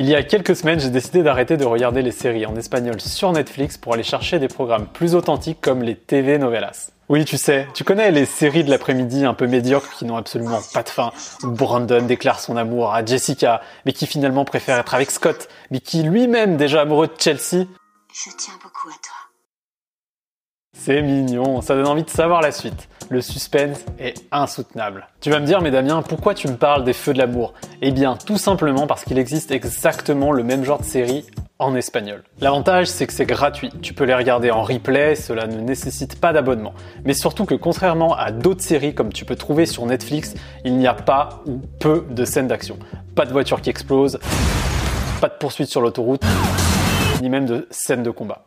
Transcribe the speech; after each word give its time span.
Il 0.00 0.06
y 0.06 0.14
a 0.14 0.22
quelques 0.22 0.54
semaines, 0.54 0.78
j'ai 0.78 0.90
décidé 0.90 1.24
d'arrêter 1.24 1.56
de 1.56 1.64
regarder 1.64 2.02
les 2.02 2.12
séries 2.12 2.46
en 2.46 2.54
espagnol 2.54 3.00
sur 3.00 3.32
Netflix 3.32 3.76
pour 3.76 3.94
aller 3.94 4.04
chercher 4.04 4.38
des 4.38 4.46
programmes 4.46 4.86
plus 4.86 5.16
authentiques 5.16 5.60
comme 5.60 5.82
les 5.82 5.96
TV 5.96 6.38
novelas. 6.38 6.92
Oui, 7.08 7.24
tu 7.24 7.36
sais, 7.36 7.66
tu 7.74 7.82
connais 7.82 8.12
les 8.12 8.24
séries 8.24 8.62
de 8.62 8.70
l'après-midi 8.70 9.24
un 9.24 9.34
peu 9.34 9.48
médiocres 9.48 9.90
qui 9.96 10.04
n'ont 10.04 10.16
absolument 10.16 10.60
pas 10.72 10.84
de 10.84 10.88
fin, 10.88 11.10
où 11.42 11.48
Brandon 11.48 12.02
déclare 12.02 12.38
son 12.38 12.56
amour 12.56 12.94
à 12.94 13.04
Jessica, 13.04 13.60
mais 13.86 13.92
qui 13.92 14.06
finalement 14.06 14.44
préfère 14.44 14.78
être 14.78 14.94
avec 14.94 15.10
Scott, 15.10 15.48
mais 15.72 15.80
qui 15.80 16.04
lui-même 16.04 16.56
déjà 16.56 16.82
amoureux 16.82 17.08
de 17.08 17.14
Chelsea. 17.18 17.66
Je 18.14 18.30
tiens 18.38 18.54
beaucoup 18.62 18.90
à 18.90 18.98
toi. 19.02 19.37
C'est 20.76 21.02
mignon, 21.02 21.60
ça 21.60 21.74
donne 21.74 21.86
envie 21.86 22.02
de 22.02 22.10
savoir 22.10 22.40
la 22.40 22.52
suite. 22.52 22.88
Le 23.10 23.20
suspense 23.20 23.84
est 23.98 24.14
insoutenable. 24.30 25.08
Tu 25.20 25.30
vas 25.30 25.40
me 25.40 25.46
dire, 25.46 25.60
mais 25.60 25.70
Damien, 25.70 26.02
pourquoi 26.02 26.34
tu 26.34 26.46
me 26.46 26.56
parles 26.56 26.84
des 26.84 26.92
feux 26.92 27.12
de 27.12 27.18
l'amour? 27.18 27.54
Eh 27.82 27.90
bien, 27.90 28.16
tout 28.16 28.38
simplement 28.38 28.86
parce 28.86 29.04
qu'il 29.04 29.18
existe 29.18 29.50
exactement 29.50 30.30
le 30.30 30.42
même 30.42 30.64
genre 30.64 30.78
de 30.78 30.84
série 30.84 31.26
en 31.58 31.74
espagnol. 31.74 32.22
L'avantage, 32.40 32.86
c'est 32.86 33.06
que 33.06 33.12
c'est 33.12 33.26
gratuit. 33.26 33.70
Tu 33.82 33.92
peux 33.92 34.04
les 34.04 34.14
regarder 34.14 34.50
en 34.50 34.62
replay, 34.62 35.14
cela 35.14 35.46
ne 35.46 35.60
nécessite 35.60 36.20
pas 36.20 36.32
d'abonnement. 36.32 36.74
Mais 37.04 37.14
surtout 37.14 37.44
que 37.44 37.54
contrairement 37.54 38.14
à 38.14 38.30
d'autres 38.30 38.62
séries 38.62 38.94
comme 38.94 39.12
tu 39.12 39.24
peux 39.24 39.36
trouver 39.36 39.66
sur 39.66 39.84
Netflix, 39.86 40.34
il 40.64 40.76
n'y 40.76 40.86
a 40.86 40.94
pas 40.94 41.42
ou 41.46 41.60
peu 41.80 42.06
de 42.08 42.24
scènes 42.24 42.48
d'action. 42.48 42.78
Pas 43.14 43.24
de 43.26 43.32
voiture 43.32 43.60
qui 43.60 43.70
explose, 43.70 44.18
pas 45.20 45.28
de 45.28 45.34
poursuite 45.34 45.68
sur 45.68 45.80
l'autoroute, 45.80 46.22
ni 47.20 47.30
même 47.30 47.46
de 47.46 47.66
scènes 47.70 48.02
de 48.02 48.10
combat. 48.10 48.44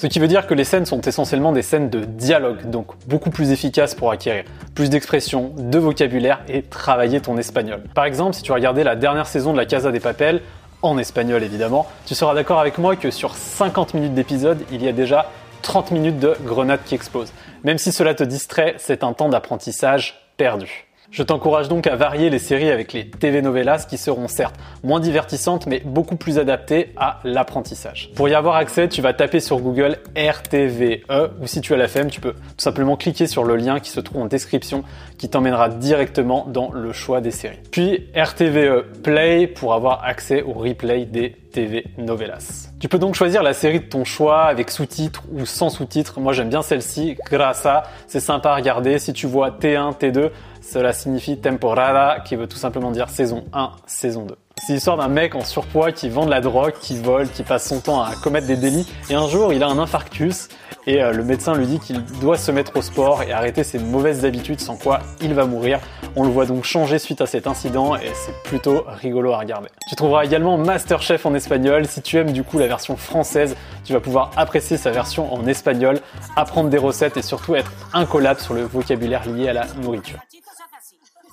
Ce 0.00 0.06
qui 0.06 0.18
veut 0.18 0.28
dire 0.28 0.46
que 0.46 0.54
les 0.54 0.64
scènes 0.64 0.86
sont 0.86 1.02
essentiellement 1.02 1.52
des 1.52 1.60
scènes 1.60 1.90
de 1.90 2.06
dialogue, 2.06 2.70
donc 2.70 2.86
beaucoup 3.06 3.28
plus 3.28 3.50
efficaces 3.50 3.94
pour 3.94 4.10
acquérir 4.10 4.44
plus 4.74 4.88
d'expression, 4.88 5.52
de 5.58 5.78
vocabulaire 5.78 6.40
et 6.48 6.62
travailler 6.62 7.20
ton 7.20 7.36
espagnol. 7.36 7.82
Par 7.94 8.06
exemple, 8.06 8.34
si 8.34 8.40
tu 8.40 8.50
regardais 8.50 8.82
la 8.82 8.96
dernière 8.96 9.26
saison 9.26 9.52
de 9.52 9.58
la 9.58 9.66
Casa 9.66 9.92
des 9.92 10.00
Papel, 10.00 10.40
en 10.80 10.96
espagnol 10.96 11.42
évidemment, 11.42 11.86
tu 12.06 12.14
seras 12.14 12.32
d'accord 12.32 12.60
avec 12.60 12.78
moi 12.78 12.96
que 12.96 13.10
sur 13.10 13.34
50 13.34 13.92
minutes 13.92 14.14
d'épisode, 14.14 14.64
il 14.72 14.82
y 14.82 14.88
a 14.88 14.92
déjà 14.92 15.28
30 15.60 15.90
minutes 15.90 16.18
de 16.18 16.34
grenades 16.46 16.80
qui 16.86 16.94
explosent. 16.94 17.34
Même 17.64 17.76
si 17.76 17.92
cela 17.92 18.14
te 18.14 18.24
distrait, 18.24 18.76
c'est 18.78 19.04
un 19.04 19.12
temps 19.12 19.28
d'apprentissage 19.28 20.18
perdu. 20.38 20.86
Je 21.10 21.24
t'encourage 21.24 21.66
donc 21.66 21.88
à 21.88 21.96
varier 21.96 22.30
les 22.30 22.38
séries 22.38 22.70
avec 22.70 22.92
les 22.92 23.10
TV 23.10 23.42
novelas 23.42 23.84
qui 23.88 23.98
seront 23.98 24.28
certes 24.28 24.54
moins 24.84 25.00
divertissantes 25.00 25.66
mais 25.66 25.82
beaucoup 25.84 26.14
plus 26.14 26.38
adaptées 26.38 26.92
à 26.96 27.18
l'apprentissage. 27.24 28.12
Pour 28.14 28.28
y 28.28 28.34
avoir 28.34 28.54
accès, 28.54 28.88
tu 28.88 29.02
vas 29.02 29.12
taper 29.12 29.40
sur 29.40 29.58
Google 29.58 29.98
RTVE 30.16 31.00
ou 31.42 31.48
si 31.48 31.60
tu 31.62 31.74
as 31.74 31.76
la 31.76 31.88
flemme, 31.88 32.10
tu 32.10 32.20
peux 32.20 32.34
tout 32.34 32.38
simplement 32.58 32.96
cliquer 32.96 33.26
sur 33.26 33.42
le 33.42 33.56
lien 33.56 33.80
qui 33.80 33.90
se 33.90 33.98
trouve 33.98 34.22
en 34.22 34.26
description 34.26 34.84
qui 35.18 35.28
t'emmènera 35.28 35.68
directement 35.68 36.46
dans 36.46 36.70
le 36.70 36.92
choix 36.92 37.20
des 37.20 37.32
séries. 37.32 37.58
Puis 37.72 38.06
RTVE 38.14 39.02
Play 39.02 39.48
pour 39.48 39.74
avoir 39.74 40.04
accès 40.04 40.42
au 40.42 40.52
replay 40.52 41.06
des 41.06 41.34
TV 41.50 41.86
novelas. 41.98 42.70
Tu 42.78 42.88
peux 42.88 42.98
donc 42.98 43.16
choisir 43.16 43.42
la 43.42 43.52
série 43.52 43.80
de 43.80 43.84
ton 43.84 44.04
choix 44.04 44.44
avec 44.44 44.70
sous-titres 44.70 45.24
ou 45.32 45.44
sans 45.44 45.68
sous-titres. 45.68 46.20
Moi 46.20 46.32
j'aime 46.32 46.48
bien 46.48 46.62
celle-ci, 46.62 47.16
Grasa, 47.30 47.82
c'est 48.06 48.20
sympa 48.20 48.50
à 48.50 48.54
regarder. 48.54 48.98
Si 48.98 49.12
tu 49.12 49.26
vois 49.26 49.50
T1, 49.50 49.98
T2, 49.98 50.30
cela 50.60 50.92
signifie 50.92 51.38
temporada, 51.38 52.20
qui 52.24 52.36
veut 52.36 52.46
tout 52.46 52.56
simplement 52.56 52.90
dire 52.90 53.08
saison 53.08 53.44
1, 53.52 53.70
saison 53.86 54.24
2. 54.24 54.36
C'est 54.56 54.74
l'histoire 54.74 54.98
d'un 54.98 55.08
mec 55.08 55.34
en 55.34 55.44
surpoids 55.44 55.90
qui 55.90 56.10
vend 56.10 56.26
de 56.26 56.30
la 56.30 56.42
drogue, 56.42 56.74
qui 56.80 56.94
vole, 56.98 57.28
qui 57.30 57.42
passe 57.42 57.66
son 57.66 57.80
temps 57.80 58.02
à 58.02 58.14
commettre 58.14 58.46
des 58.46 58.56
délits. 58.56 58.86
Et 59.08 59.14
un 59.14 59.26
jour, 59.26 59.54
il 59.54 59.62
a 59.62 59.68
un 59.68 59.78
infarctus 59.78 60.48
et 60.86 61.02
euh, 61.02 61.12
le 61.12 61.24
médecin 61.24 61.54
lui 61.54 61.66
dit 61.66 61.78
qu'il 61.78 62.02
doit 62.20 62.36
se 62.36 62.50
mettre 62.50 62.76
au 62.76 62.82
sport 62.82 63.22
et 63.22 63.32
arrêter 63.32 63.64
ses 63.64 63.78
mauvaises 63.78 64.24
habitudes 64.24 64.60
sans 64.60 64.76
quoi 64.76 65.00
il 65.22 65.32
va 65.34 65.46
mourir. 65.46 65.80
On 66.16 66.24
le 66.24 66.30
voit 66.30 66.46
donc 66.46 66.64
changer 66.64 66.98
suite 66.98 67.20
à 67.20 67.26
cet 67.26 67.46
incident 67.46 67.96
et 67.96 68.10
c'est 68.14 68.34
plutôt 68.42 68.84
rigolo 68.86 69.32
à 69.32 69.38
regarder. 69.38 69.68
Tu 69.88 69.96
trouveras 69.96 70.24
également 70.24 70.58
Masterchef 70.58 71.24
en 71.24 71.34
espagnol. 71.34 71.86
Si 71.86 72.02
tu 72.02 72.18
aimes 72.18 72.32
du 72.32 72.42
coup 72.42 72.58
la 72.58 72.66
version 72.66 72.96
française, 72.96 73.56
tu 73.84 73.92
vas 73.92 74.00
pouvoir 74.00 74.30
apprécier 74.36 74.76
sa 74.76 74.90
version 74.90 75.32
en 75.32 75.46
espagnol, 75.46 76.00
apprendre 76.36 76.68
des 76.68 76.78
recettes 76.78 77.16
et 77.16 77.22
surtout 77.22 77.54
être 77.54 77.72
incollable 77.92 78.40
sur 78.40 78.54
le 78.54 78.62
vocabulaire 78.62 79.28
lié 79.28 79.48
à 79.48 79.52
la 79.52 79.66
nourriture. 79.80 80.18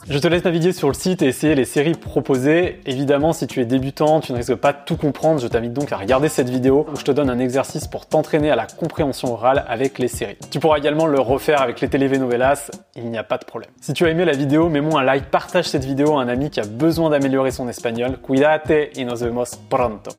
Je 0.09 0.19
te 0.19 0.27
laisse 0.29 0.45
naviguer 0.45 0.71
sur 0.71 0.87
le 0.87 0.93
site 0.93 1.21
et 1.21 1.25
essayer 1.25 1.53
les 1.53 1.65
séries 1.65 1.91
proposées. 1.91 2.79
Évidemment, 2.85 3.33
si 3.33 3.45
tu 3.45 3.59
es 3.59 3.65
débutant, 3.65 4.21
tu 4.21 4.31
ne 4.31 4.37
risques 4.37 4.55
pas 4.55 4.71
de 4.71 4.77
tout 4.85 4.95
comprendre. 4.95 5.41
Je 5.41 5.47
t'invite 5.47 5.73
donc 5.73 5.91
à 5.91 5.97
regarder 5.97 6.29
cette 6.29 6.49
vidéo 6.49 6.85
où 6.89 6.95
je 6.95 7.03
te 7.03 7.11
donne 7.11 7.29
un 7.29 7.39
exercice 7.39 7.87
pour 7.87 8.05
t'entraîner 8.05 8.49
à 8.49 8.55
la 8.55 8.67
compréhension 8.67 9.33
orale 9.33 9.65
avec 9.67 9.99
les 9.99 10.07
séries. 10.07 10.37
Tu 10.49 10.61
pourras 10.61 10.77
également 10.77 11.07
le 11.07 11.19
refaire 11.19 11.61
avec 11.61 11.81
les 11.81 11.89
telenovelas, 11.89 12.71
il 12.95 13.09
n'y 13.09 13.17
a 13.17 13.23
pas 13.23 13.37
de 13.37 13.43
problème. 13.43 13.69
Si 13.81 13.91
tu 13.91 14.05
as 14.05 14.09
aimé 14.09 14.23
la 14.23 14.31
vidéo, 14.31 14.69
mets-moi 14.69 15.01
un 15.01 15.03
like, 15.03 15.25
partage 15.25 15.65
cette 15.65 15.83
vidéo 15.83 16.17
à 16.17 16.21
un 16.21 16.29
ami 16.29 16.51
qui 16.51 16.61
a 16.61 16.65
besoin 16.65 17.09
d'améliorer 17.09 17.51
son 17.51 17.67
espagnol. 17.67 18.17
Cuídate 18.21 18.91
y 18.95 19.03
nos 19.03 19.17
vemos 19.17 19.57
pronto. 19.69 20.11